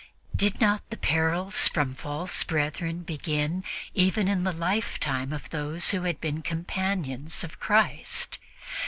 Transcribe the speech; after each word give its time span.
Did 0.35 0.59
not 0.59 0.81
the 0.89 0.97
'perils 0.97 1.67
from 1.67 1.93
false 1.93 2.43
brethren' 2.43 3.03
begin 3.03 3.63
even 3.93 4.27
in 4.27 4.43
the 4.43 4.51
lifetime 4.51 5.31
of 5.31 5.51
those 5.51 5.91
who 5.91 6.01
had 6.09 6.19
been 6.19 6.37
the 6.37 6.41
companions 6.41 7.43
of 7.43 7.59
Christ? 7.59 8.39